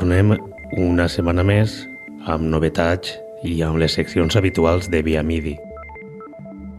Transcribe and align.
Tornem 0.00 0.30
una 0.80 1.04
setmana 1.12 1.42
més 1.44 1.74
amb 2.32 2.46
novetats 2.48 3.10
i 3.44 3.58
amb 3.66 3.76
les 3.82 3.92
seccions 3.98 4.32
habituals 4.38 4.86
de 4.88 5.02
Via 5.04 5.20
Midi. 5.20 5.58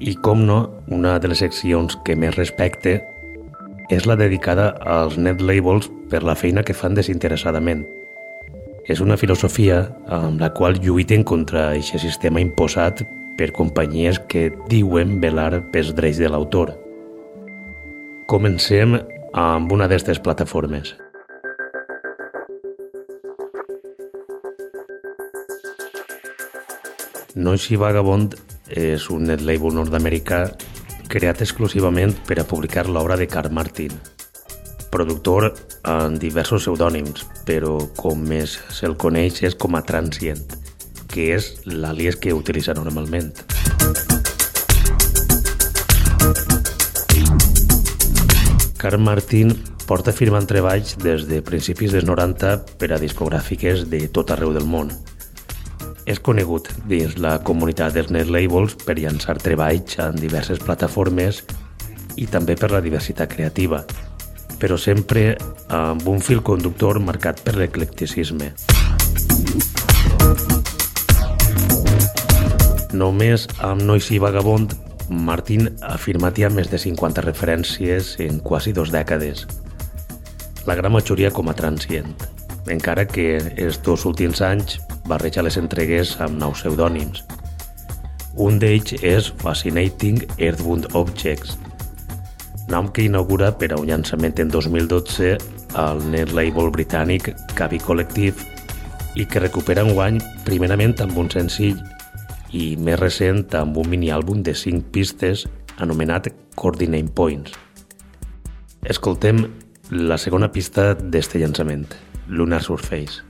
I 0.01 0.15
com 0.25 0.41
no, 0.47 0.55
una 0.89 1.19
de 1.21 1.29
les 1.29 1.43
seccions 1.43 1.99
que 2.01 2.15
més 2.17 2.33
respecte 2.33 2.95
és 3.93 4.07
la 4.09 4.15
dedicada 4.17 4.71
als 4.95 5.19
net 5.21 5.43
labels 5.45 5.91
per 6.09 6.23
la 6.25 6.33
feina 6.33 6.63
que 6.65 6.73
fan 6.73 6.97
desinteressadament. 6.97 7.85
És 8.89 9.05
una 9.05 9.19
filosofia 9.21 9.83
amb 10.09 10.41
la 10.41 10.49
qual 10.57 10.81
lluiten 10.81 11.21
contra 11.21 11.67
aquest 11.75 12.01
sistema 12.01 12.41
imposat 12.41 13.05
per 13.37 13.51
companyies 13.53 14.17
que 14.33 14.47
diuen 14.73 15.19
velar 15.21 15.61
pels 15.69 15.93
drets 15.93 16.17
de 16.17 16.33
l'autor. 16.33 16.73
Comencem 18.25 18.97
amb 19.37 19.77
una 19.77 19.85
d'aquestes 19.85 20.25
plataformes. 20.25 20.95
Noisy 27.41 27.75
Vagabond 27.75 28.35
és 28.77 29.07
un 29.09 29.25
net 29.25 29.41
label 29.41 29.73
nord-americà 29.73 30.43
creat 31.09 31.41
exclusivament 31.41 32.13
per 32.27 32.37
a 32.39 32.45
publicar 32.45 32.85
l'obra 32.85 33.17
de 33.17 33.25
Carl 33.27 33.49
Martin, 33.51 33.95
productor 34.93 35.49
en 35.89 36.19
diversos 36.21 36.67
pseudònims, 36.67 37.25
però 37.47 37.79
com 37.97 38.21
més 38.21 38.59
se'l 38.69 38.93
coneix 39.01 39.41
és 39.47 39.57
com 39.57 39.75
a 39.75 39.81
Transient, 39.81 40.53
que 41.09 41.31
és 41.35 41.49
l'àlies 41.65 42.19
que 42.21 42.35
utilitza 42.37 42.77
normalment. 42.77 43.33
Carl 48.77 49.01
Martin 49.01 49.55
porta 49.89 50.13
firmant 50.13 50.45
treballs 50.47 50.93
des 51.01 51.25
de 51.29 51.41
principis 51.41 51.91
dels 51.91 52.05
90 52.05 52.77
per 52.77 52.93
a 52.93 53.01
discogràfiques 53.01 53.89
de 53.89 54.05
tot 54.13 54.29
arreu 54.31 54.53
del 54.53 54.69
món, 54.69 54.93
és 56.11 56.19
conegut 56.19 56.67
dins 56.89 57.13
la 57.23 57.37
comunitat 57.47 57.93
dels 57.95 58.09
net 58.11 58.27
labels 58.31 58.75
per 58.83 58.97
llançar 58.99 59.37
treballs 59.39 59.95
en 60.03 60.17
diverses 60.19 60.59
plataformes 60.59 61.41
i 62.19 62.27
també 62.27 62.57
per 62.59 62.71
la 62.73 62.81
diversitat 62.83 63.31
creativa, 63.31 63.79
però 64.59 64.77
sempre 64.77 65.37
amb 65.71 66.07
un 66.11 66.19
fil 66.19 66.43
conductor 66.43 66.99
marcat 66.99 67.39
per 67.45 67.55
l'eclecticisme. 67.55 68.51
Només 72.91 73.47
amb 73.63 73.87
Noisy 73.87 74.19
Vagabond, 74.19 74.75
Martin 75.09 75.69
ha 75.87 75.95
firmat 75.99 76.35
ja 76.39 76.51
més 76.51 76.67
de 76.71 76.79
50 76.79 77.23
referències 77.23 78.17
en 78.19 78.43
quasi 78.43 78.75
dos 78.75 78.91
dècades, 78.91 79.47
la 80.67 80.75
gran 80.75 80.91
majoria 80.93 81.31
com 81.31 81.49
a 81.49 81.55
transient, 81.57 82.11
encara 82.69 83.07
que 83.07 83.39
els 83.57 83.81
dos 83.81 84.05
últims 84.05 84.41
anys 84.45 84.79
barreja 85.09 85.43
les 85.43 85.57
entregues 85.57 86.17
amb 86.21 86.37
nous 86.39 86.61
pseudònims. 86.61 87.23
Un 88.37 88.59
d'ells 88.61 88.93
és 89.03 89.31
Fascinating 89.41 90.21
Earthbound 90.37 90.93
Objects, 90.95 91.57
nom 92.71 92.87
que 92.93 93.03
inaugura 93.03 93.51
per 93.57 93.73
a 93.73 93.79
un 93.79 93.89
llançament 93.89 94.37
en 94.39 94.51
2012 94.53 95.33
al 95.79 96.03
net 96.11 96.31
label 96.35 96.71
britànic 96.71 97.31
Cavi 97.55 97.79
Collective 97.79 98.45
i 99.15 99.25
que 99.25 99.41
recupera 99.43 99.83
un 99.83 99.95
guany 99.97 100.21
primerament 100.47 100.95
amb 101.03 101.17
un 101.19 101.31
senzill 101.31 101.81
i 102.55 102.75
més 102.77 102.99
recent 102.99 103.43
amb 103.59 103.77
un 103.79 103.89
mini-àlbum 103.91 104.43
de 104.43 104.55
5 104.55 104.91
pistes 104.91 105.47
anomenat 105.83 106.29
Coordinate 106.55 107.11
Points. 107.15 107.51
Escoltem 108.87 109.43
la 109.91 110.17
segona 110.17 110.51
pista 110.51 110.93
d'este 110.95 111.39
llançament, 111.39 111.85
Lunar 112.31 112.63
Surface. 112.63 113.21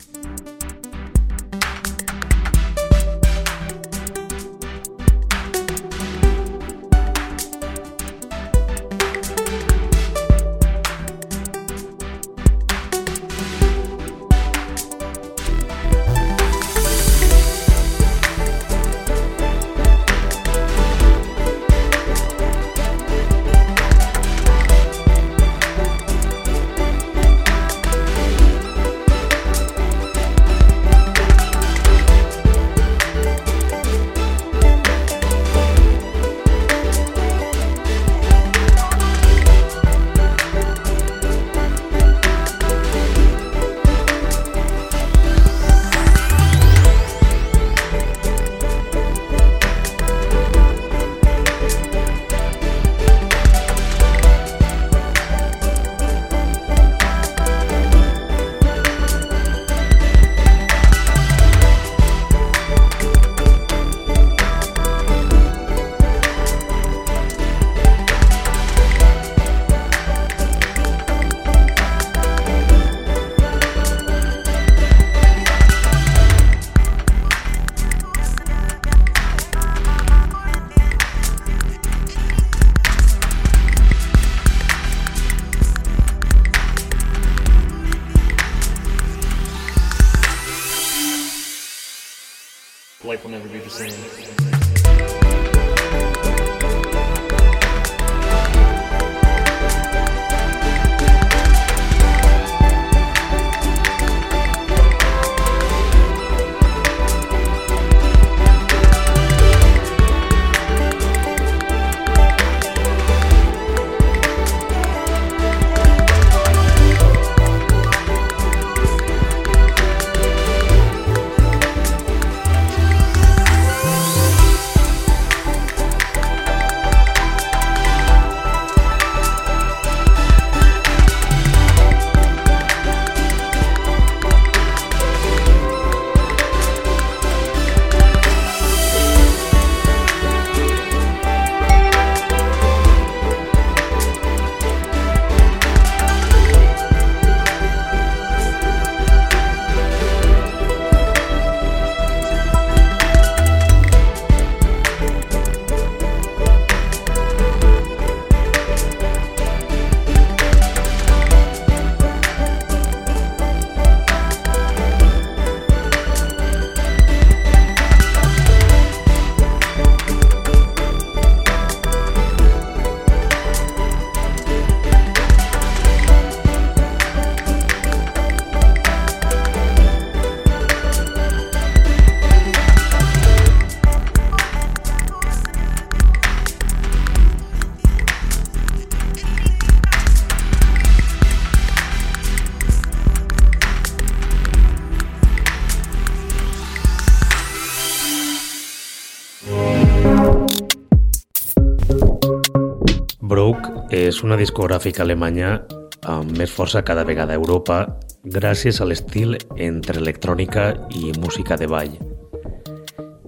Una 204.23 204.37
discogràfica 204.39 205.03
alemanya 205.03 205.61
amb 206.09 206.31
més 206.37 206.51
força 206.51 206.81
cada 206.85 207.03
vegada 207.07 207.33
a 207.33 207.39
Europa 207.39 207.83
gràcies 208.23 208.81
a 208.81 208.85
l'estil 208.85 209.37
entre 209.57 210.01
electrònica 210.01 210.65
i 210.97 211.13
música 211.21 211.57
de 211.57 211.67
ball. 211.69 211.93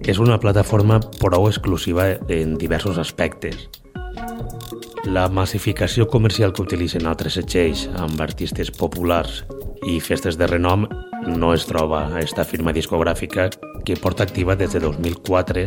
És 0.04 0.20
una 0.20 0.38
plataforma 0.38 1.00
prou 1.20 1.48
exclusiva 1.48 2.10
en 2.28 2.58
diversos 2.60 2.98
aspectes. 2.98 3.68
La 5.04 5.28
massificació 5.28 6.06
comercial 6.08 6.52
que 6.52 6.64
utilitzen 6.64 7.06
altres 7.06 7.38
setxells 7.38 7.88
amb 8.00 8.20
artistes 8.20 8.70
populars 8.70 9.42
i 9.86 9.98
festes 10.00 10.38
de 10.40 10.48
renom 10.48 10.86
no 11.26 11.52
es 11.54 11.66
troba 11.68 12.06
a 12.12 12.20
esta 12.20 12.44
firma 12.44 12.72
discogràfica 12.72 13.50
que 13.84 13.96
porta 13.96 14.24
activa 14.24 14.56
des 14.56 14.72
de 14.72 14.80
2004 14.84 15.66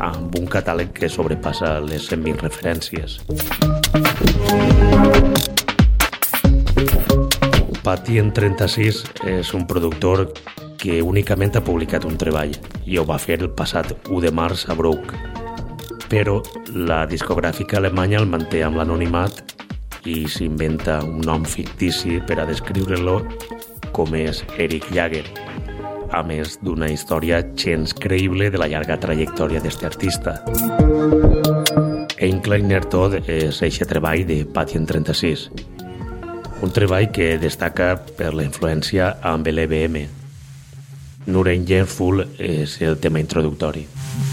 amb 0.00 0.38
un 0.38 0.48
catàleg 0.48 0.92
que 0.96 1.08
sobrepassa 1.08 1.78
les 1.84 2.08
120 2.08 2.48
referències. 2.48 3.20
Pati 7.84 8.20
en 8.20 8.32
36 8.32 9.02
és 9.26 9.52
un 9.56 9.66
productor 9.66 10.28
que 10.80 11.00
únicament 11.02 11.56
ha 11.56 11.64
publicat 11.64 12.04
un 12.08 12.16
treball 12.20 12.52
i 12.86 12.98
ho 13.00 13.04
va 13.08 13.18
fer 13.18 13.40
el 13.40 13.50
passat 13.56 13.92
1 14.08 14.20
de 14.24 14.30
març 14.32 14.66
a 14.68 14.76
Brook. 14.78 15.14
Però 16.10 16.40
la 16.74 17.04
discogràfica 17.10 17.78
alemanya 17.78 18.20
el 18.20 18.28
manté 18.30 18.62
amb 18.66 18.80
l'anonimat 18.80 19.42
i 20.08 20.24
s'inventa 20.28 21.00
un 21.04 21.20
nom 21.26 21.44
fictici 21.44 22.20
per 22.26 22.40
a 22.40 22.48
descriure-lo 22.48 23.20
com 23.92 24.14
és 24.14 24.44
Eric 24.58 24.88
Jagger, 24.94 25.26
a 26.10 26.22
més 26.26 26.56
d'una 26.64 26.88
història 26.90 27.42
gens 27.54 27.94
creïble 27.94 28.50
de 28.50 28.62
la 28.62 28.70
llarga 28.70 28.98
trajectòria 29.02 29.60
d'aquest 29.60 29.86
artista. 29.92 30.38
Einkleiner 32.20 32.82
tot 32.92 33.14
és 33.32 33.62
eixe 33.64 33.86
treball 33.88 34.26
de 34.28 34.42
Patient 34.44 34.84
36, 34.84 35.46
un 36.60 36.74
treball 36.76 37.08
que 37.16 37.30
destaca 37.40 37.94
per 38.18 38.34
la 38.36 38.44
influència 38.44 39.14
amb 39.32 39.48
l'EBM. 39.48 40.02
Full 41.88 42.26
és 42.36 42.76
el 42.84 43.00
tema 43.00 43.24
introductori. 43.24 43.86
primer 43.88 44.29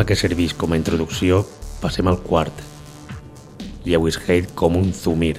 tema 0.00 0.08
que 0.08 0.16
serveix 0.16 0.54
com 0.56 0.72
a 0.72 0.78
introducció, 0.78 1.42
passem 1.82 2.08
al 2.08 2.16
quart. 2.24 2.62
Lewis 3.84 4.16
Hate 4.16 4.48
com 4.56 4.78
un 4.78 4.94
zumir. 4.96 5.36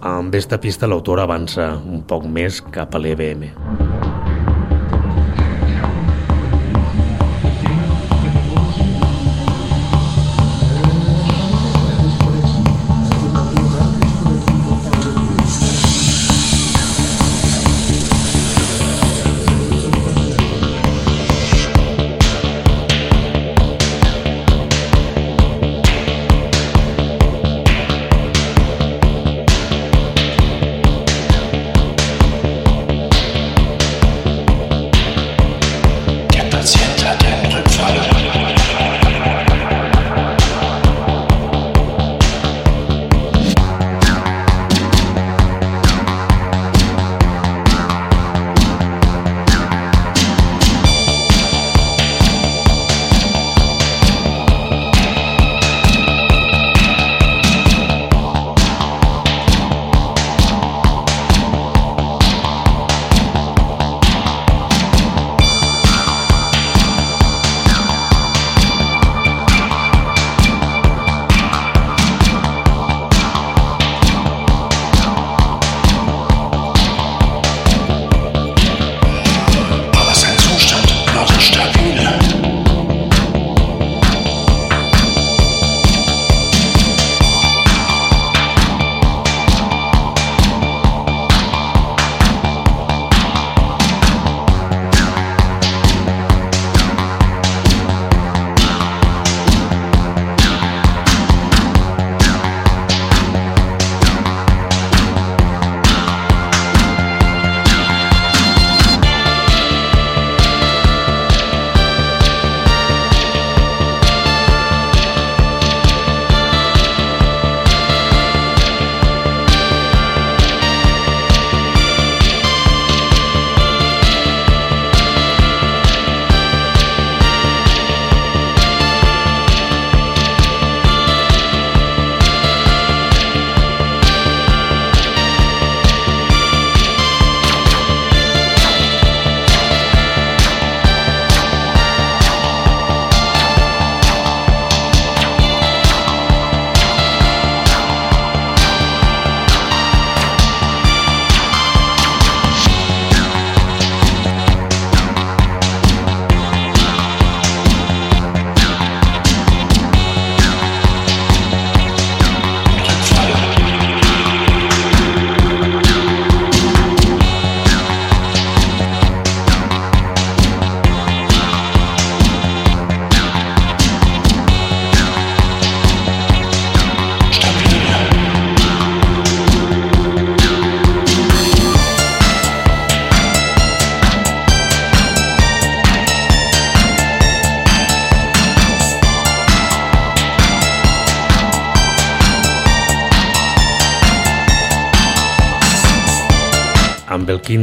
Amb 0.00 0.32
esta 0.38 0.56
pista 0.56 0.88
l'autor 0.88 1.20
avança 1.20 1.74
un 1.76 2.00
poc 2.08 2.24
més 2.24 2.62
cap 2.72 2.96
a 2.96 3.02
l'EBM. 3.02 3.67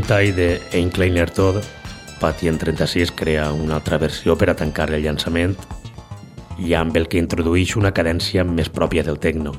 Tall 0.05 0.35
de 0.35 0.61
Ein 0.71 0.91
Kleiner 0.91 1.31
Todd, 1.31 1.63
Patient 2.19 2.59
36 2.61 3.11
crea 3.11 3.51
una 3.51 3.75
altra 3.75 3.97
versió 3.97 4.35
per 4.37 4.51
a 4.51 4.55
tancar 4.55 4.91
el 4.93 5.01
llançament 5.01 5.55
i 6.61 6.75
amb 6.77 6.95
el 6.99 7.07
que 7.09 7.17
introdueix 7.17 7.73
una 7.75 7.91
cadència 7.91 8.45
més 8.45 8.69
pròpia 8.69 9.03
del 9.03 9.17
techno, 9.19 9.55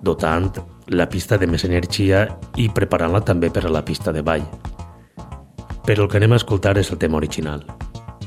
dotant 0.00 0.48
la 0.88 1.08
pista 1.12 1.36
de 1.36 1.46
més 1.46 1.66
energia 1.68 2.24
i 2.56 2.70
preparant-la 2.72 3.20
també 3.28 3.52
per 3.52 3.66
a 3.66 3.72
la 3.72 3.84
pista 3.84 4.12
de 4.12 4.24
ball. 4.24 4.46
Però 5.84 6.06
el 6.06 6.08
que 6.08 6.22
anem 6.22 6.32
a 6.32 6.40
escoltar 6.40 6.78
és 6.80 6.90
el 6.90 6.98
tema 6.98 7.20
original. 7.20 7.66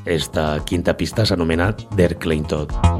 Esta 0.06 0.60
quinta 0.66 0.94
pista 0.94 1.26
s'anomena 1.26 1.74
Der 1.98 2.20
Klein 2.20 2.46
Todd. 2.46 2.95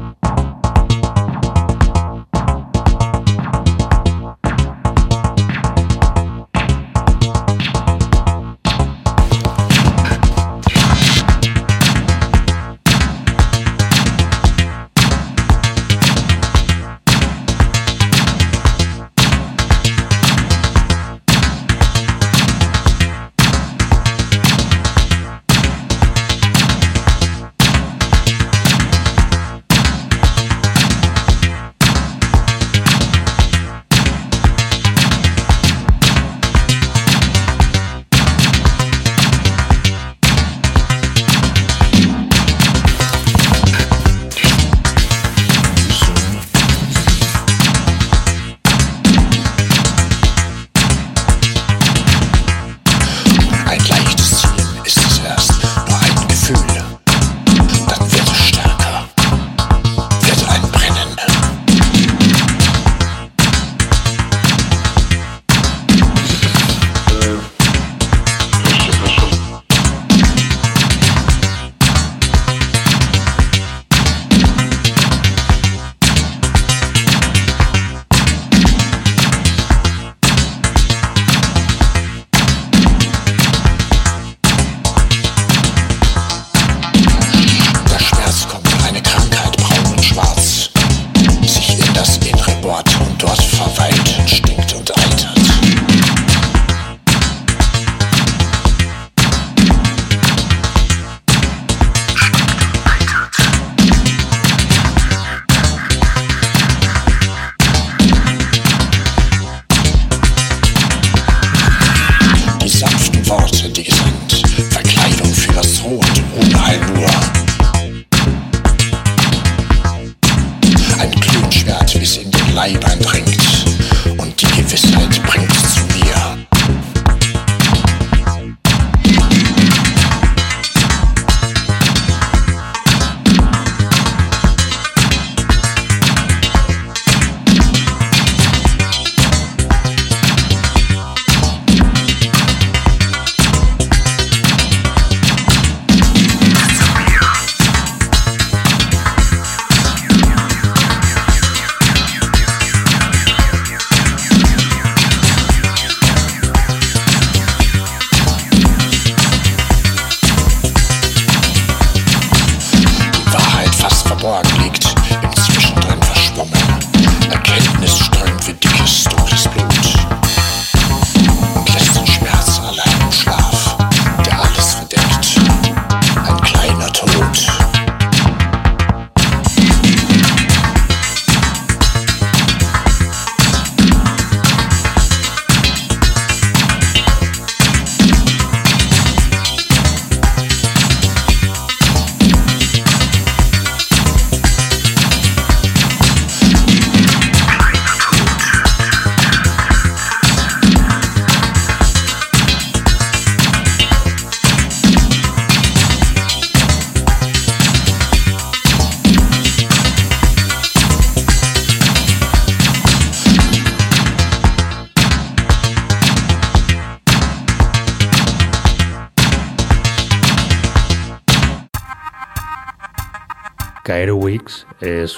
Prime, 122.66 122.80
Prime, 122.80 123.25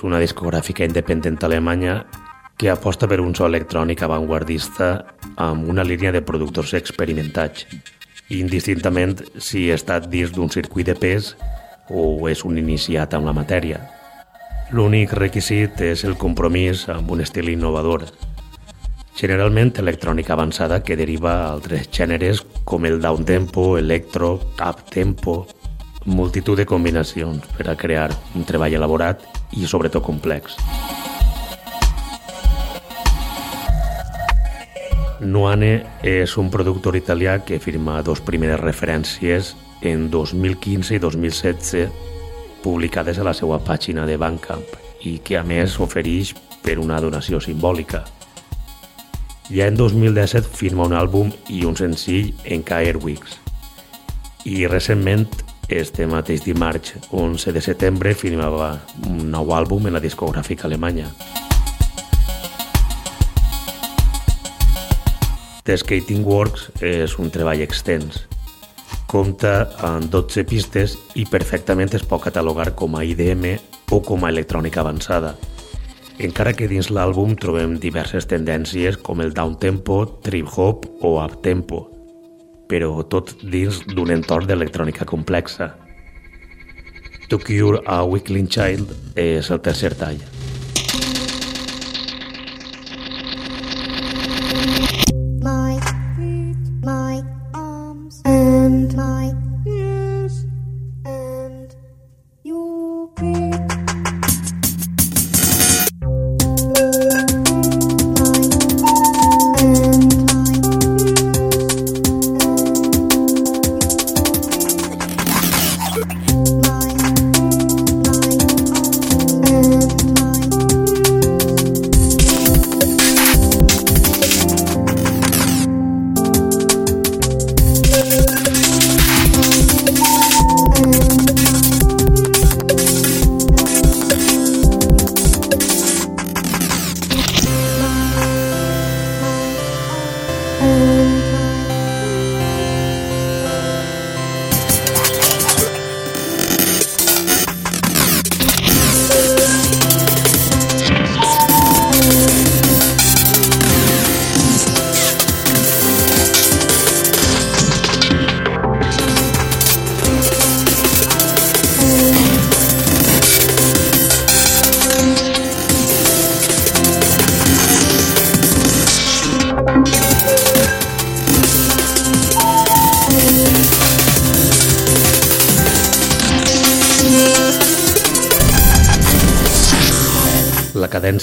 una 0.04 0.20
discogràfica 0.22 0.86
independent 0.86 1.38
alemanya 1.46 2.04
que 2.58 2.70
aposta 2.70 3.06
per 3.06 3.20
un 3.22 3.34
so 3.38 3.46
electrònic 3.46 4.02
avantguardista 4.02 4.88
amb 5.36 5.68
una 5.70 5.84
línia 5.86 6.10
de 6.12 6.22
productors 6.26 6.74
experimentats, 6.74 7.66
indistintament 8.34 9.22
si 9.38 9.68
estat 9.70 10.08
dins 10.10 10.34
d'un 10.34 10.50
circuit 10.50 10.86
de 10.90 10.96
pes 10.98 11.34
o 11.88 12.28
és 12.28 12.44
un 12.44 12.58
iniciat 12.58 13.14
amb 13.14 13.30
la 13.30 13.36
matèria. 13.36 13.78
L'únic 14.74 15.14
requisit 15.16 15.80
és 15.80 16.02
el 16.04 16.18
compromís 16.20 16.88
amb 16.92 17.14
un 17.14 17.22
estil 17.24 17.48
innovador, 17.54 18.04
generalment 19.18 19.72
electrònica 19.80 20.34
avançada 20.34 20.82
que 20.84 20.96
deriva 20.98 21.32
a 21.32 21.52
altres 21.54 21.88
gèneres 21.94 22.42
com 22.64 22.84
el 22.86 23.00
downtempo, 23.00 23.78
electro, 23.78 24.36
up-tempo, 24.58 25.46
multitud 26.08 26.56
de 26.56 26.66
combinacions 26.66 27.44
per 27.54 27.68
a 27.68 27.76
crear 27.76 28.08
un 28.34 28.46
treball 28.48 28.74
elaborat 28.74 29.22
i 29.52 29.68
sobretot 29.68 30.02
complex. 30.02 30.56
Nuane 35.20 35.72
és 36.06 36.36
un 36.40 36.48
productor 36.50 36.96
italià 36.96 37.40
que 37.44 37.58
firma 37.60 38.00
dos 38.06 38.22
primeres 38.24 38.60
referències 38.60 39.56
en 39.82 40.08
2015 40.10 40.94
i 40.94 41.00
2016 41.02 41.88
publicades 42.62 43.18
a 43.18 43.26
la 43.26 43.34
seva 43.34 43.58
pàgina 43.62 44.06
de 44.06 44.16
Bandcamp 44.16 44.78
i 45.06 45.18
que 45.22 45.36
a 45.38 45.44
més 45.46 45.76
ofereix 45.82 46.32
per 46.62 46.78
una 46.78 47.00
donació 47.02 47.40
simbòlica. 47.42 48.04
Ja 49.48 49.66
en 49.66 49.76
2017 49.78 50.48
firma 50.54 50.86
un 50.86 50.96
àlbum 50.96 51.30
i 51.48 51.64
un 51.64 51.76
senzill 51.76 52.34
en 52.44 52.62
K-Airwigs. 52.62 53.38
I 54.44 54.66
recentment, 54.68 55.28
este 55.68 56.06
mateix 56.08 56.42
dimarts, 56.44 56.94
11 57.12 57.52
de 57.52 57.60
setembre, 57.60 58.14
firmava 58.16 58.78
un 59.06 59.28
nou 59.30 59.52
àlbum 59.52 59.86
en 59.86 59.98
la 59.98 60.00
discogràfica 60.00 60.66
alemanya. 60.66 61.10
The 65.68 65.76
Skating 65.76 66.24
Works 66.24 66.70
és 66.80 67.18
un 67.20 67.28
treball 67.28 67.60
extens. 67.60 68.22
Compta 69.08 69.68
amb 69.84 70.08
12 70.08 70.46
pistes 70.48 70.96
i 71.20 71.26
perfectament 71.28 71.92
es 71.96 72.06
pot 72.08 72.24
catalogar 72.24 72.72
com 72.72 72.96
a 72.96 73.04
IDM 73.04 73.58
o 73.92 74.00
com 74.00 74.24
a 74.24 74.32
electrònica 74.32 74.80
avançada. 74.80 75.34
Encara 76.18 76.54
que 76.56 76.66
dins 76.66 76.88
l'àlbum 76.88 77.36
trobem 77.36 77.76
diverses 77.78 78.26
tendències 78.26 78.96
com 78.96 79.20
el 79.20 79.36
downtempo, 79.36 80.00
trip-hop 80.24 80.88
o 81.04 81.14
up-tempo, 81.22 81.97
però 82.68 83.02
tot 83.08 83.34
dins 83.42 83.82
d'un 83.88 84.12
entorn 84.14 84.48
d'electrònica 84.48 85.08
complexa. 85.08 85.72
To 87.28 87.40
Cure 87.40 87.82
a 87.84 88.02
Weakling 88.08 88.48
Child 88.48 89.16
és 89.20 89.50
el 89.52 89.64
tercer 89.64 89.94
tall. 89.96 90.37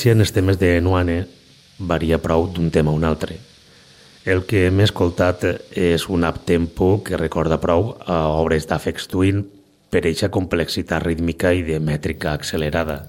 Cadència 0.05 0.13
en 0.13 0.21
els 0.21 0.33
temes 0.35 0.57
de 0.61 0.81
Nuane 0.85 1.25
varia 1.79 2.19
prou 2.21 2.45
d'un 2.53 2.69
tema 2.69 2.91
a 2.91 2.93
un 2.93 3.03
altre. 3.03 3.39
El 4.23 4.43
que 4.45 4.67
hem 4.67 4.79
escoltat 4.83 5.41
és 5.73 6.05
un 6.09 6.23
up-tempo 6.27 7.01
que 7.01 7.17
recorda 7.17 7.57
prou 7.57 7.95
a 8.05 8.29
obres 8.37 8.67
d'Afex 8.69 9.07
Twin 9.09 9.41
per 9.89 10.05
eixa 10.05 10.29
complexitat 10.29 11.01
rítmica 11.01 11.53
i 11.53 11.63
de 11.65 11.79
mètrica 11.79 12.35
accelerada, 12.37 13.07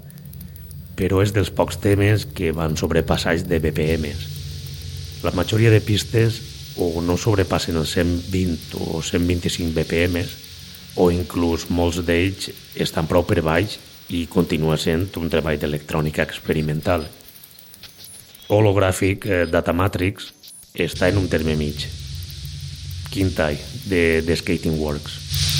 però 0.96 1.20
és 1.20 1.34
dels 1.36 1.50
pocs 1.50 1.76
temes 1.84 2.24
que 2.32 2.54
van 2.56 2.76
sobrepassar 2.80 3.36
de 3.44 3.60
BPMs. 3.60 5.20
La 5.22 5.34
majoria 5.36 5.70
de 5.70 5.82
pistes 5.84 6.40
o 6.80 7.02
no 7.04 7.18
sobrepassen 7.20 7.76
els 7.76 7.92
120 7.92 8.72
o 8.80 9.02
125 9.02 9.76
BPMs 9.76 10.32
o 10.96 11.10
inclús 11.12 11.68
molts 11.68 12.00
d'ells 12.00 12.48
estan 12.72 13.04
prou 13.04 13.28
per 13.28 13.44
baix 13.44 13.76
i 14.14 14.26
continua 14.30 14.76
sent 14.78 15.08
un 15.18 15.30
treball 15.32 15.58
d'electrònica 15.58 16.26
experimental. 16.26 17.06
Hologràfic 18.52 19.26
eh, 19.26 19.44
Datamatrix 19.50 20.30
està 20.86 21.10
en 21.10 21.18
un 21.18 21.28
terme 21.28 21.56
mig. 21.58 21.88
Quintall, 23.10 23.58
de, 23.90 24.22
de 24.22 24.36
Skating 24.36 24.78
Works. 24.78 25.55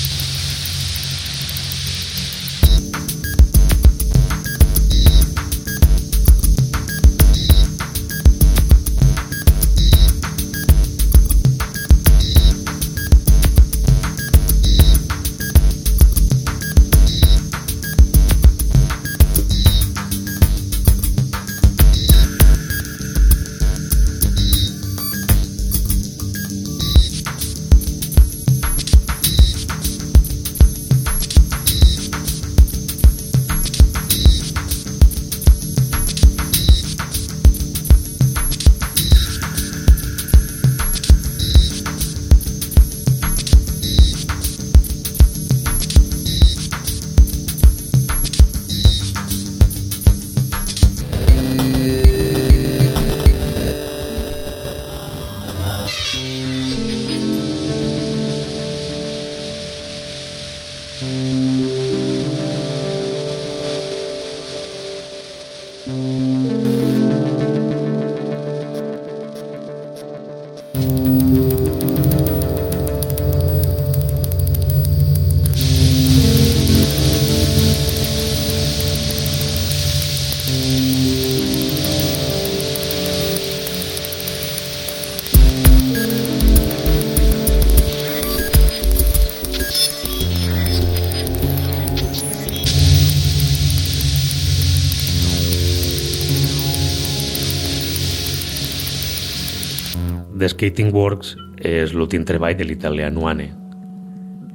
Skating 100.57 100.89
Works 100.97 101.35
és 101.69 101.91
l'últim 101.93 102.23
treball 102.25 102.55
de 102.57 102.65
l'italià 102.65 103.11
Nuane. 103.13 103.51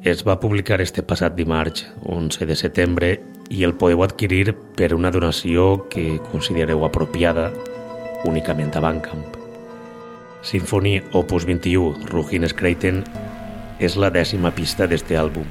Es 0.02 0.24
va 0.26 0.40
publicar 0.42 0.80
este 0.82 1.04
passat 1.06 1.36
dimarts, 1.38 1.84
11 2.10 2.48
de 2.50 2.56
setembre, 2.58 3.10
i 3.54 3.62
el 3.68 3.76
podeu 3.78 4.02
adquirir 4.02 4.56
per 4.80 4.96
una 4.96 5.12
donació 5.14 5.84
que 5.94 6.16
considereu 6.32 6.82
apropiada 6.88 7.52
únicament 8.26 8.74
a 8.74 8.82
Bandcamp. 8.82 9.38
Symphony 10.42 10.96
Opus 11.14 11.46
21, 11.46 12.10
Ruggines 12.10 12.58
Creighton, 12.58 13.04
és 13.78 14.00
la 14.02 14.10
dècima 14.10 14.50
pista 14.58 14.90
d'este 14.90 15.22
àlbum. 15.22 15.46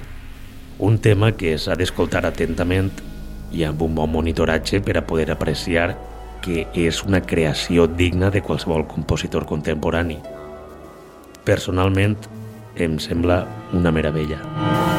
Un 0.82 0.98
tema 0.98 1.30
que 1.30 1.54
s'ha 1.62 1.78
d'escoltar 1.78 2.24
atentament 2.26 2.90
i 3.54 3.62
amb 3.70 3.86
un 3.86 3.94
bon 3.94 4.10
monitoratge 4.18 4.82
per 4.82 4.98
a 4.98 5.06
poder 5.06 5.30
apreciar 5.30 5.92
que 6.42 6.66
és 6.74 7.04
una 7.06 7.22
creació 7.22 7.86
digna 7.86 8.34
de 8.34 8.42
qualsevol 8.42 8.88
compositor 8.90 9.46
contemporani. 9.46 10.18
Personalment, 11.48 12.16
em 12.76 12.98
sembla 13.02 13.42
una 13.76 13.92
meravella. 13.94 14.89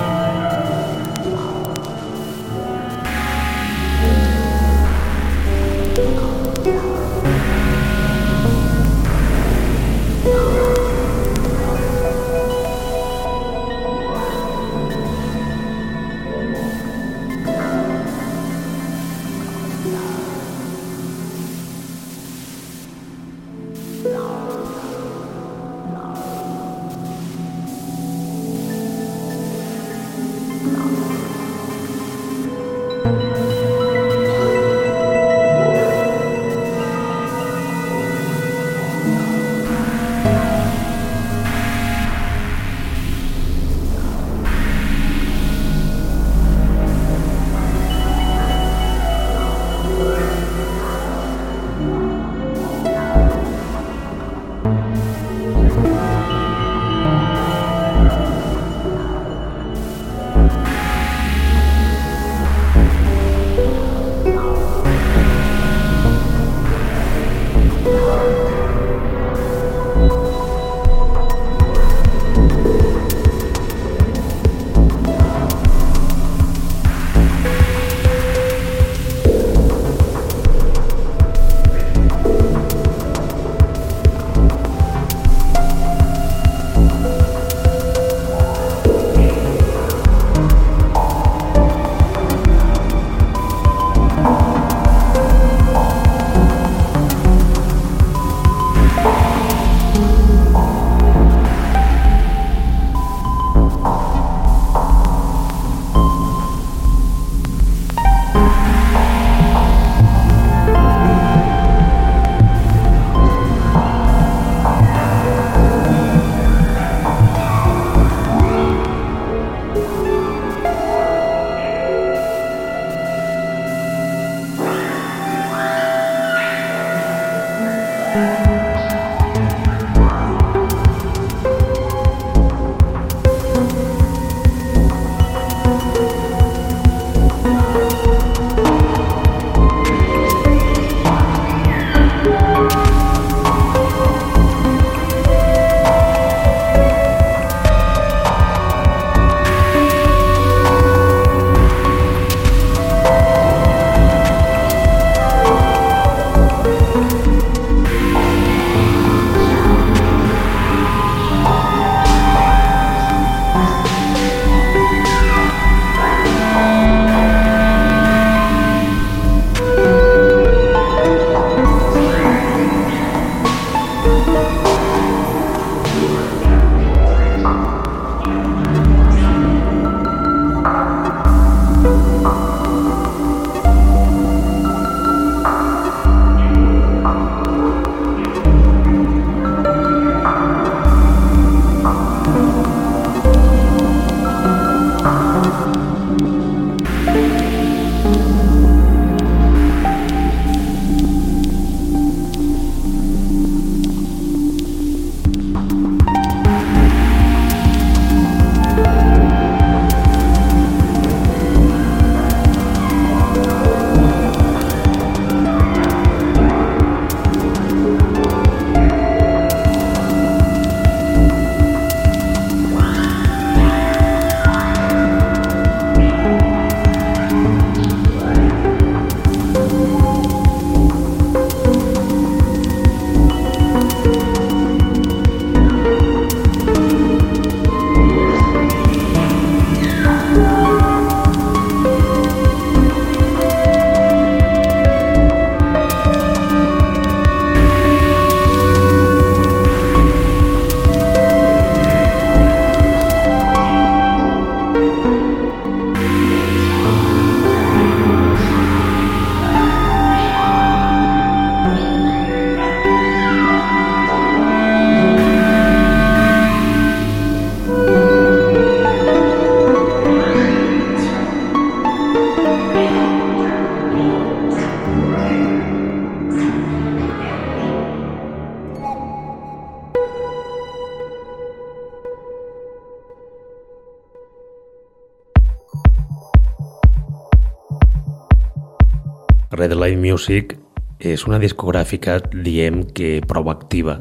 Music 289.98 290.56
és 291.00 291.26
una 291.28 291.40
discogràfica, 291.42 292.20
diem 292.32 292.84
que 292.94 293.20
prou 293.28 293.50
activa. 293.50 293.98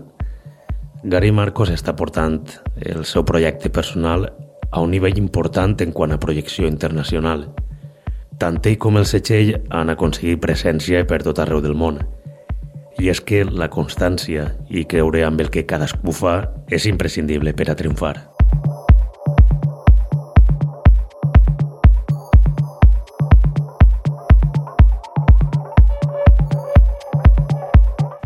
Gary 1.02 1.30
Marcos 1.32 1.72
està 1.72 1.94
portant 1.96 2.38
el 2.76 3.04
seu 3.08 3.24
projecte 3.24 3.70
personal 3.72 4.28
a 4.70 4.80
un 4.80 4.92
nivell 4.92 5.18
important 5.18 5.74
en 5.80 5.92
quant 5.96 6.12
a 6.12 6.20
projecció 6.20 6.68
internacional. 6.68 7.48
Tant 8.38 8.60
ell 8.64 8.78
com 8.78 8.96
el 8.96 9.08
Setxell 9.08 9.56
han 9.68 9.90
aconseguit 9.92 10.40
presència 10.40 11.02
per 11.04 11.22
tot 11.26 11.40
arreu 11.42 11.60
del 11.64 11.74
món. 11.76 11.98
I 13.00 13.10
és 13.10 13.20
que 13.20 13.42
la 13.44 13.70
constància 13.72 14.50
i 14.68 14.84
creure 14.84 15.24
amb 15.26 15.40
el 15.40 15.50
que 15.50 15.66
cadascú 15.66 16.12
fa 16.12 16.36
és 16.68 16.86
imprescindible 16.86 17.52
per 17.56 17.70
a 17.70 17.76
triomfar. 17.76 18.29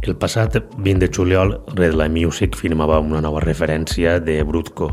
El 0.04 0.18
passat 0.20 0.58
20 0.76 1.00
de 1.00 1.08
juliol, 1.08 1.62
Red 1.72 1.94
Light 1.96 2.12
Music 2.12 2.58
firmava 2.60 2.98
una 3.00 3.22
nova 3.24 3.40
referència 3.40 4.18
de 4.20 4.34
Brutko, 4.44 4.90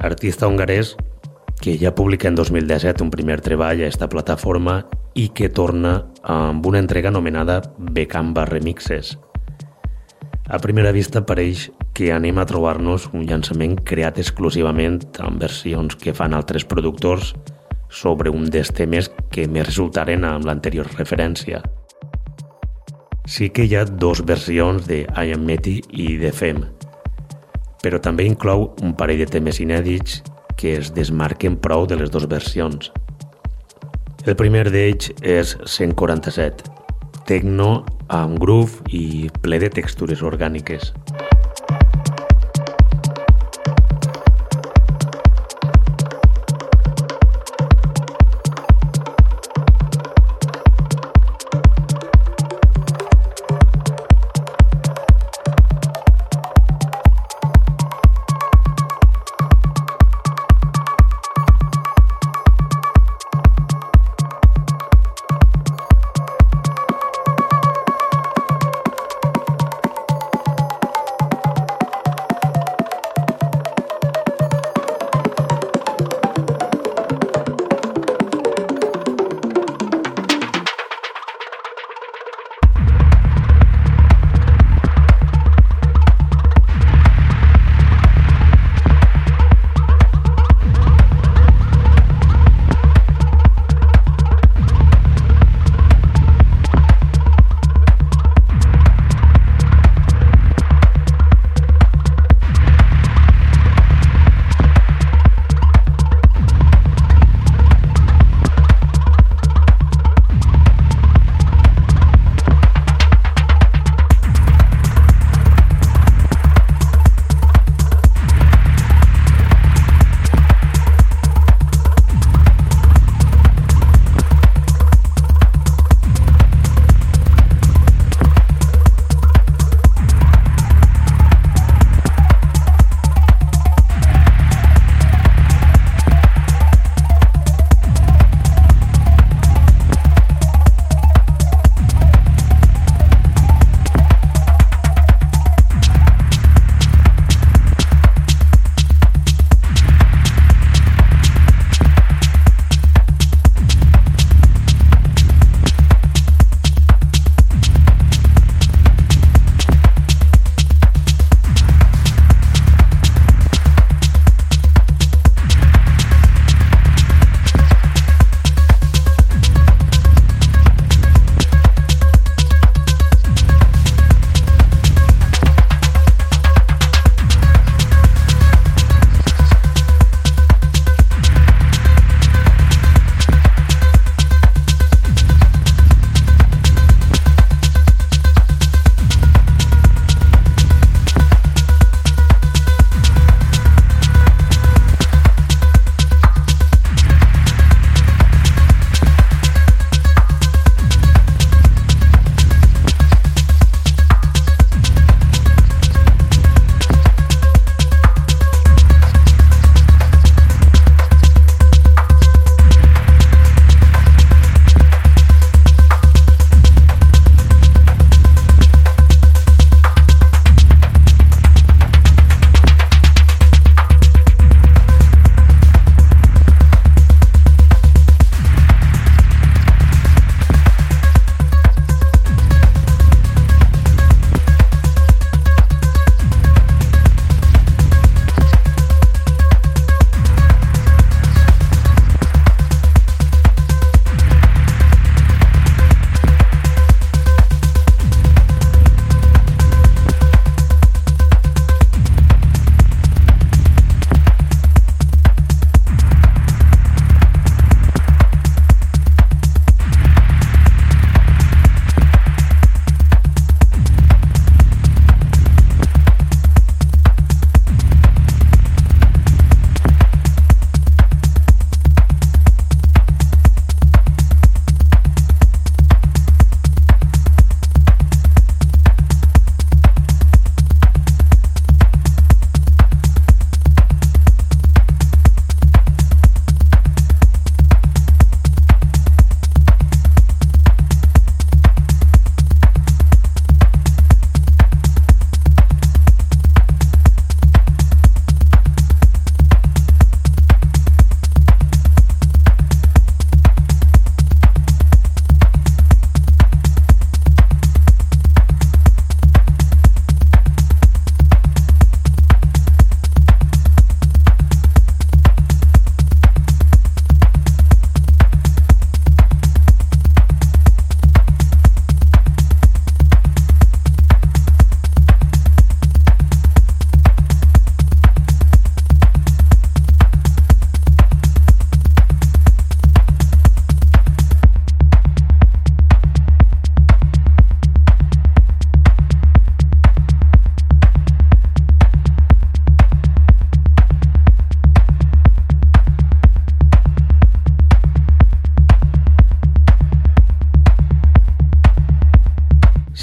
artista 0.00 0.48
hongarès 0.48 0.94
que 1.60 1.74
ja 1.76 1.92
publica 1.92 2.30
en 2.30 2.38
2017 2.38 3.04
un 3.04 3.10
primer 3.12 3.42
treball 3.44 3.82
a 3.82 3.90
esta 3.90 4.08
plataforma 4.08 4.78
i 5.12 5.26
que 5.36 5.50
torna 5.52 6.06
amb 6.24 6.64
una 6.64 6.80
entrega 6.80 7.12
anomenada 7.12 7.60
Becamba 7.76 8.46
Remixes. 8.48 9.18
A 10.48 10.56
primera 10.64 10.94
vista 10.96 11.26
pareix 11.28 11.66
que 11.92 12.08
anem 12.16 12.40
a 12.40 12.46
trobar-nos 12.48 13.10
un 13.12 13.26
llançament 13.28 13.76
creat 13.84 14.16
exclusivament 14.22 15.02
amb 15.20 15.44
versions 15.44 15.98
que 16.00 16.16
fan 16.16 16.32
altres 16.32 16.64
productors 16.64 17.34
sobre 17.90 18.32
un 18.32 18.48
dels 18.48 18.72
temes 18.72 19.12
que 19.28 19.44
més 19.44 19.68
resultaren 19.68 20.24
amb 20.24 20.48
l'anterior 20.48 20.88
referència– 20.96 21.60
sí 23.28 23.50
que 23.50 23.66
hi 23.68 23.74
ha 23.76 23.84
dos 23.84 24.24
versions 24.24 24.86
de 24.88 25.02
I 25.04 25.34
Am 25.36 25.44
Meti 25.44 25.76
i 25.92 26.16
de 26.16 26.30
Fem, 26.32 26.62
però 27.84 28.00
també 28.00 28.24
inclou 28.24 28.70
un 28.80 28.94
parell 28.96 29.20
de 29.20 29.28
temes 29.28 29.60
inèdits 29.60 30.22
que 30.58 30.78
es 30.78 30.88
desmarquen 30.96 31.58
prou 31.60 31.84
de 31.86 31.98
les 32.00 32.10
dues 32.10 32.24
versions. 32.26 32.88
El 34.24 34.34
primer 34.40 34.64
d'ells 34.72 35.12
és 35.20 35.54
147, 35.76 36.72
techno 37.28 37.84
amb 38.08 38.40
groove 38.40 38.80
i 38.96 39.28
ple 39.44 39.60
de 39.60 39.68
textures 39.76 40.24
orgàniques. 40.24 40.94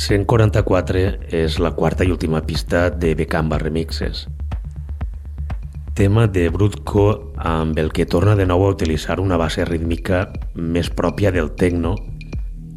144 0.06 1.00
és 1.34 1.56
la 1.58 1.72
quarta 1.74 2.06
i 2.06 2.12
última 2.14 2.44
pista 2.46 2.92
de 2.94 3.16
Becamba 3.18 3.58
Remixes. 3.58 4.28
Tema 5.98 6.28
de 6.28 6.44
Brutco 6.54 7.34
amb 7.42 7.80
el 7.82 7.90
que 7.90 8.06
torna 8.06 8.36
de 8.38 8.46
nou 8.46 8.62
a 8.68 8.70
utilitzar 8.76 9.18
una 9.24 9.40
base 9.42 9.66
rítmica 9.66 10.28
més 10.54 10.92
pròpia 10.94 11.32
del 11.34 11.50
techno 11.58 11.96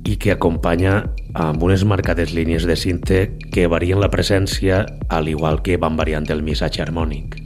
i 0.09 0.17
que 0.17 0.33
acompanya 0.33 0.95
amb 1.35 1.69
unes 1.69 1.85
marcades 1.85 2.33
línies 2.33 2.65
de 2.65 2.79
cinte 2.81 3.21
que 3.53 3.69
varien 3.69 4.01
la 4.01 4.09
presència 4.09 4.87
al 5.13 5.29
igual 5.29 5.61
que 5.61 5.77
van 5.77 6.01
variant 6.01 6.31
el 6.33 6.41
missatge 6.47 6.81
harmònic. 6.87 7.38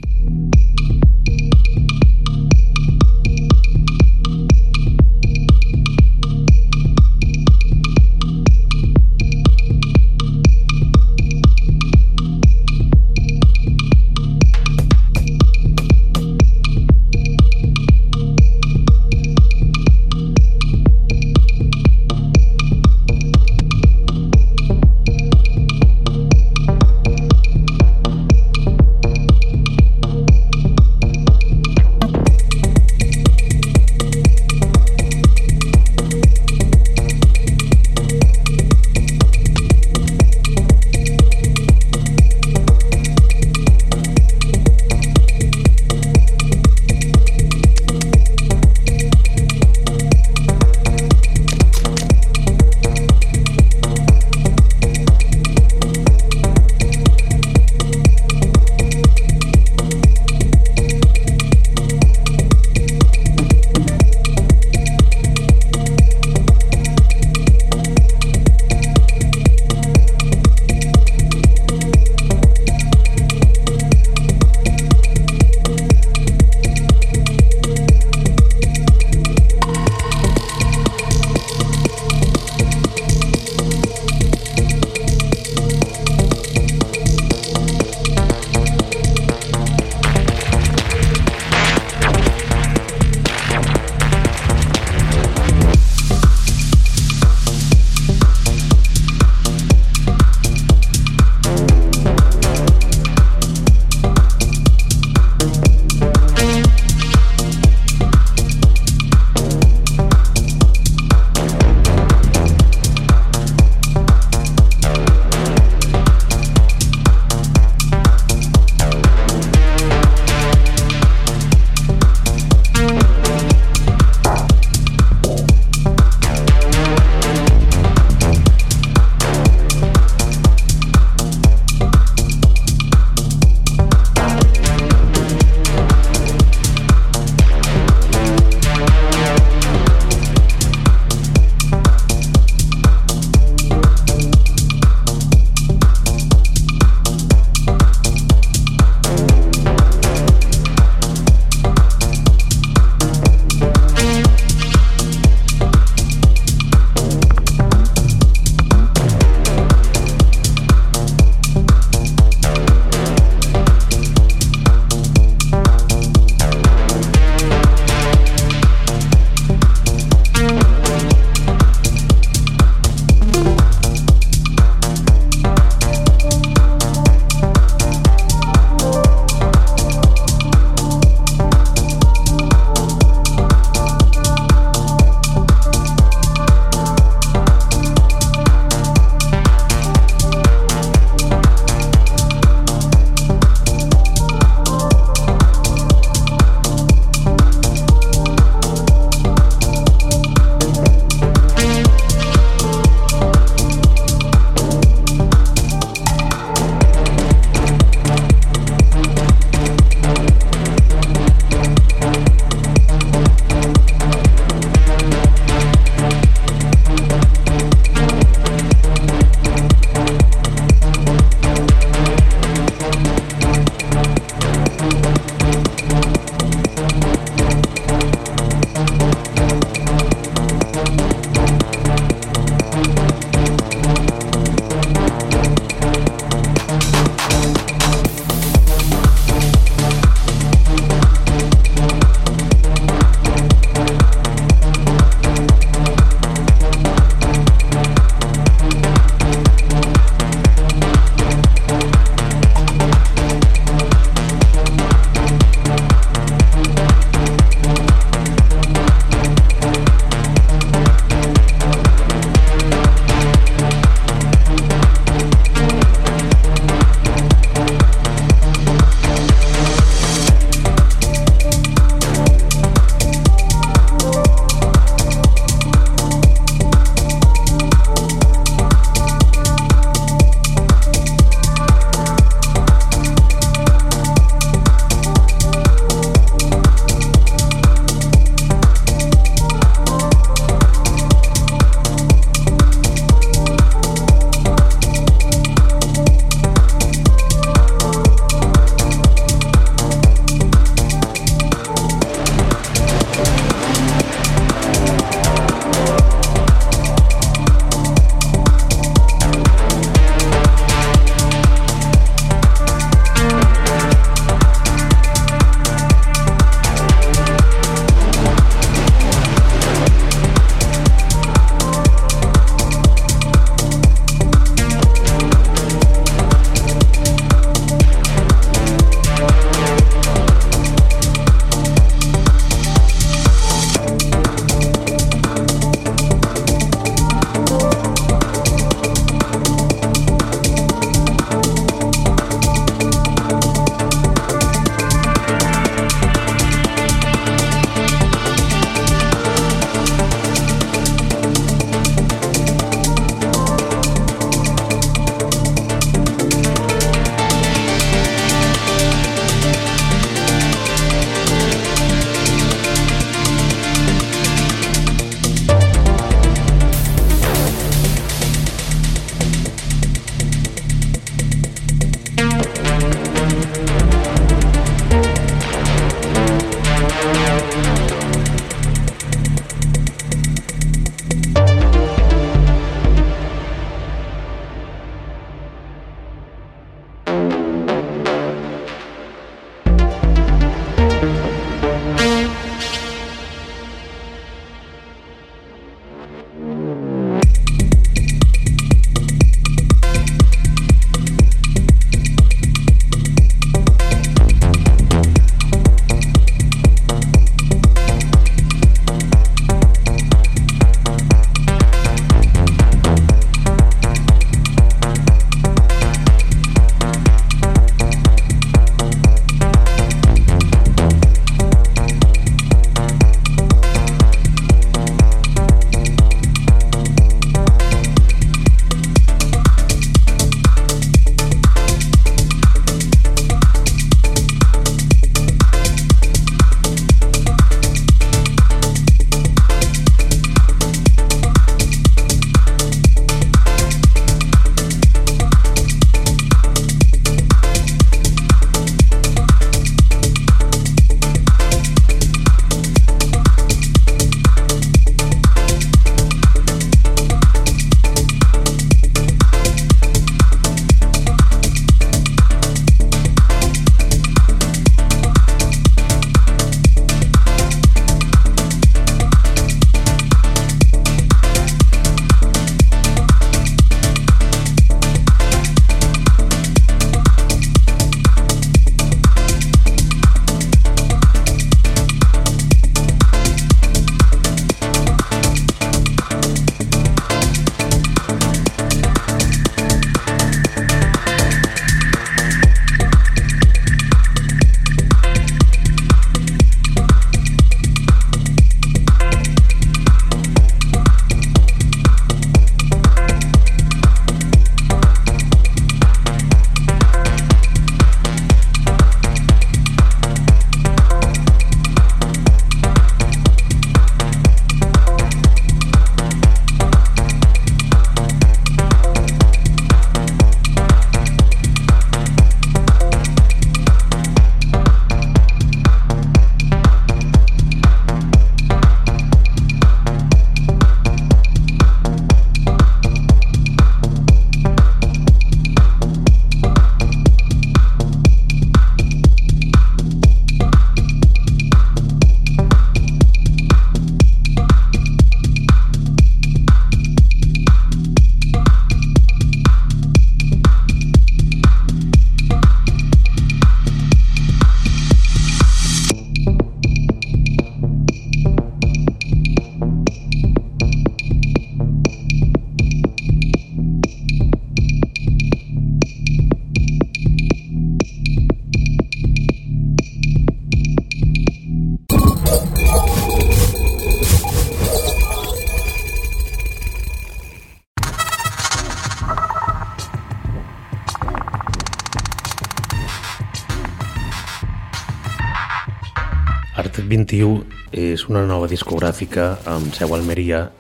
Una 588.13 588.27
nova 588.29 588.45
discogràfica 588.45 589.39
amb 589.49 589.73
seu 589.73 589.95
Almeria 589.97 590.51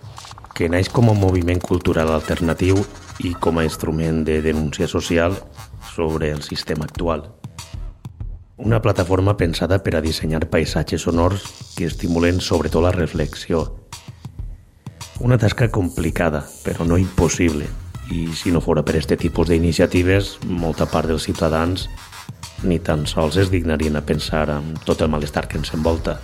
que 0.57 0.71
naix 0.73 0.89
com 0.89 1.11
a 1.11 1.17
moviment 1.17 1.61
cultural 1.61 2.09
alternatiu 2.15 2.79
i 3.21 3.35
com 3.37 3.59
a 3.61 3.65
instrument 3.67 4.23
de 4.25 4.39
denúncia 4.41 4.89
social 4.89 5.37
sobre 5.93 6.31
el 6.33 6.41
sistema 6.47 6.87
actual. 6.89 7.27
Una 8.57 8.81
plataforma 8.81 9.37
pensada 9.37 9.83
per 9.85 9.97
a 9.99 10.01
dissenyar 10.01 10.49
paisatges 10.49 11.05
sonors 11.05 11.45
que 11.77 11.91
estimulen 11.91 12.41
sobretot 12.41 12.85
la 12.85 12.95
reflexió. 12.97 13.67
Una 15.21 15.37
tasca 15.37 15.69
complicada, 15.69 16.47
però 16.65 16.89
no 16.89 16.97
impossible, 16.97 17.69
i 18.09 18.31
si 18.33 18.53
no 18.55 18.65
fora 18.65 18.81
per 18.81 18.97
aquest 18.97 19.19
tipus 19.21 19.53
d'iniciatives, 19.53 20.39
molta 20.49 20.89
part 20.89 21.13
dels 21.13 21.29
ciutadans 21.29 21.89
ni 22.65 22.79
tan 22.79 23.05
sols 23.11 23.37
es 23.37 23.51
dignarien 23.51 23.99
a 23.99 24.07
pensar 24.07 24.49
en 24.55 24.77
tot 24.87 25.03
el 25.03 25.11
malestar 25.13 25.49
que 25.49 25.59
ens 25.59 25.75
envolta. 25.75 26.21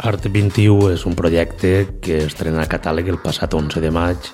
Art 0.00 0.24
21 0.32 0.94
és 0.94 1.02
un 1.04 1.12
projecte 1.12 1.98
que 2.00 2.22
estrena 2.24 2.62
a 2.62 2.68
catàleg 2.72 3.10
el 3.12 3.18
passat 3.20 3.52
11 3.52 3.82
de 3.84 3.90
maig 3.92 4.30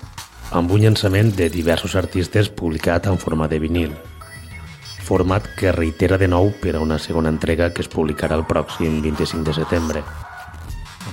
amb 0.55 0.71
un 0.71 0.85
llançament 0.85 1.33
de 1.35 1.49
diversos 1.51 1.97
artistes 1.99 2.47
publicat 2.47 3.09
en 3.11 3.19
forma 3.19 3.49
de 3.51 3.59
vinil, 3.59 3.91
format 5.03 5.49
que 5.59 5.75
reitera 5.75 6.21
de 6.23 6.31
nou 6.31 6.53
per 6.63 6.77
a 6.77 6.85
una 6.85 7.01
segona 7.03 7.35
entrega 7.35 7.73
que 7.75 7.83
es 7.83 7.91
publicarà 7.91 8.39
el 8.39 8.47
pròxim 8.47 9.01
25 9.03 9.43
de 9.43 9.57
setembre. 9.59 10.05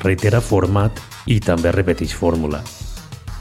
Reitera 0.06 0.42
format 0.42 1.02
i 1.26 1.40
també 1.42 1.74
repeteix 1.74 2.14
fórmula, 2.14 2.62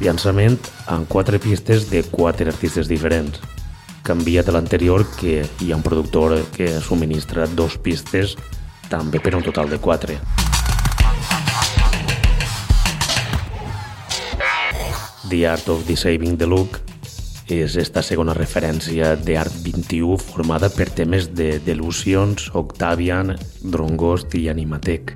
Llançament 0.02 0.56
amb 0.90 1.06
quatre 1.06 1.38
pistes 1.38 1.90
de 1.90 2.00
quatre 2.10 2.48
artistes 2.50 2.88
diferents. 2.90 3.38
Canvia 4.02 4.42
de 4.42 4.50
l'anterior 4.56 5.04
que 5.20 5.44
hi 5.60 5.70
ha 5.70 5.78
un 5.78 5.84
productor 5.86 6.40
que 6.56 6.72
subministra 6.80 7.46
dos 7.46 7.76
pistes 7.78 8.34
també 8.88 9.20
per 9.22 9.36
un 9.36 9.46
total 9.46 9.70
de 9.70 9.78
quatre. 9.78 10.18
The 15.32 15.46
Art 15.48 15.68
of 15.68 15.86
Deceiving 15.88 16.36
the 16.36 16.44
Look 16.46 16.76
és 17.48 17.78
esta 17.80 18.02
segona 18.04 18.34
referència 18.36 19.14
d'Art 19.16 19.54
21 19.64 20.18
formada 20.20 20.68
per 20.68 20.90
temes 20.92 21.30
de 21.32 21.54
Delusions, 21.64 22.50
Octavian, 22.52 23.32
Drongost 23.64 24.36
i 24.36 24.50
Animatec. 24.52 25.14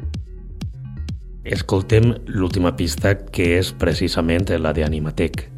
Escoltem 1.45 2.15
l'última 2.33 2.73
pista 2.81 3.13
que 3.29 3.59
és 3.59 3.75
precisament 3.77 4.49
la 4.57 4.73
d'Animatec. 4.73 5.45
Esta 5.45 5.56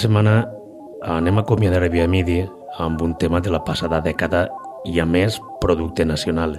setmana 0.00 0.48
anem 1.04 1.38
a 1.38 1.42
acomiadar 1.44 1.82
a 1.84 2.06
Midi 2.08 2.40
amb 2.78 3.02
un 3.02 3.16
tema 3.18 3.40
de 3.40 3.50
la 3.50 3.64
passada 3.64 4.00
dècada 4.00 4.48
i, 4.84 5.00
a 5.00 5.04
més, 5.04 5.40
producte 5.60 6.04
nacional. 6.04 6.56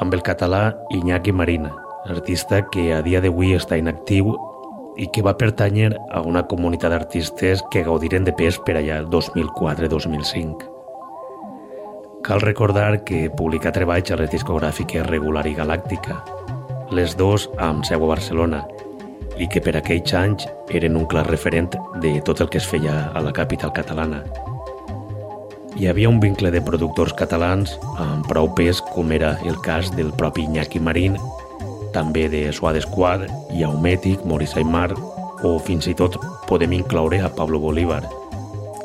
Amb 0.00 0.14
el 0.14 0.22
català 0.22 0.76
Iñaki 0.90 1.32
Marín, 1.32 1.68
artista 2.08 2.62
que 2.70 2.94
a 2.94 3.02
dia 3.02 3.20
d'avui 3.20 3.54
està 3.56 3.76
inactiu 3.76 4.32
i 4.96 5.08
que 5.12 5.22
va 5.22 5.36
pertànyer 5.36 5.92
a 6.10 6.22
una 6.24 6.46
comunitat 6.48 6.90
d'artistes 6.90 7.62
que 7.70 7.84
gaudiren 7.84 8.24
de 8.24 8.32
pes 8.32 8.58
per 8.64 8.76
allà 8.78 8.96
el 9.02 9.10
2004-2005. 9.12 10.72
Cal 12.24 12.40
recordar 12.40 13.04
que 13.04 13.28
publica 13.30 13.72
treballs 13.72 14.10
a 14.10 14.16
les 14.16 14.32
discogràfiques 14.32 15.06
Regular 15.06 15.46
i 15.46 15.54
Galàctica, 15.54 16.22
les 16.90 17.16
dos 17.16 17.50
amb 17.58 17.84
seu 17.84 18.02
a 18.02 18.08
Barcelona, 18.14 18.64
i 19.38 19.48
que 19.48 19.60
per 19.60 19.76
aquells 19.76 20.14
anys 20.16 20.46
eren 20.74 20.96
un 20.96 21.06
clar 21.10 21.26
referent 21.28 21.74
de 22.02 22.16
tot 22.24 22.40
el 22.40 22.50
que 22.52 22.58
es 22.62 22.68
feia 22.68 23.10
a 23.12 23.22
la 23.24 23.32
capital 23.36 23.72
catalana. 23.76 24.22
Hi 25.76 25.90
havia 25.90 26.08
un 26.08 26.20
vincle 26.20 26.50
de 26.50 26.62
productors 26.64 27.12
catalans 27.12 27.74
amb 28.00 28.24
prou 28.30 28.48
pes 28.56 28.80
com 28.94 29.12
era 29.12 29.34
el 29.44 29.58
cas 29.60 29.90
del 29.92 30.12
propi 30.16 30.46
Iñaki 30.48 30.80
Marín, 30.80 31.18
també 31.92 32.30
de 32.32 32.46
Suade 32.52 32.80
Squad, 32.80 33.26
Iaumetic, 33.52 34.24
Maurice 34.24 34.56
Aymar 34.56 34.94
o 35.44 35.58
fins 35.60 35.88
i 35.88 35.94
tot 35.96 36.16
podem 36.48 36.72
incloure 36.72 37.20
a 37.20 37.28
Pablo 37.28 37.60
Bolívar, 37.60 38.02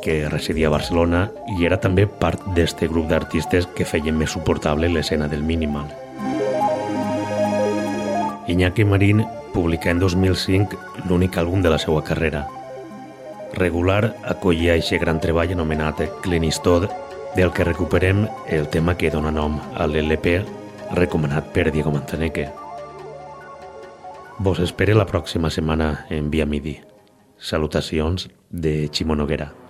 que 0.03 0.27
residia 0.27 0.67
a 0.67 0.75
Barcelona 0.75 1.29
i 1.55 1.65
era 1.65 1.79
també 1.79 2.07
part 2.07 2.43
d'este 2.55 2.89
grup 2.91 3.07
d'artistes 3.07 3.69
que 3.75 3.87
feien 3.87 4.17
més 4.17 4.35
suportable 4.35 4.89
l'escena 4.91 5.31
del 5.31 5.43
minimal. 5.47 5.87
Iñaki 8.51 8.83
Marín 8.83 9.23
publicà 9.53 9.91
en 9.91 9.99
2005 9.99 11.05
l'únic 11.09 11.37
àlbum 11.37 11.61
de 11.61 11.71
la 11.73 11.79
seva 11.81 12.03
carrera. 12.03 12.47
Regular 13.53 14.15
acollia 14.23 14.77
aquest 14.77 15.01
gran 15.03 15.19
treball 15.19 15.51
anomenat 15.51 16.01
Clint 16.23 16.47
Eastwood, 16.47 16.89
del 17.35 17.51
que 17.51 17.63
recuperem 17.63 18.25
el 18.47 18.67
tema 18.67 18.97
que 18.97 19.11
dona 19.11 19.31
nom 19.31 19.59
a 19.75 19.87
l'LP 19.87 20.41
recomanat 20.95 21.53
per 21.53 21.71
Diego 21.71 21.91
Manzaneque. 21.91 22.49
Vos 24.39 24.59
espere 24.59 24.95
la 24.97 25.07
pròxima 25.07 25.51
setmana 25.53 26.05
en 26.09 26.31
Via 26.31 26.45
Midi. 26.45 26.79
Salutacions 27.37 28.29
de 28.49 28.89
Ximo 28.91 29.15
Noguera. 29.15 29.60